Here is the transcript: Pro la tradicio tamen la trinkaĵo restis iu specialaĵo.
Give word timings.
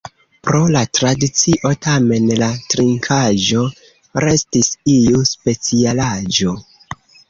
Pro 0.47 0.61
la 0.75 0.79
tradicio 0.99 1.73
tamen 1.89 2.33
la 2.45 2.49
trinkaĵo 2.75 3.69
restis 4.27 4.75
iu 4.99 5.25
specialaĵo. 5.37 6.61